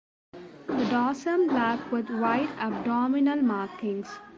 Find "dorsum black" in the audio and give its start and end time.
0.89-1.91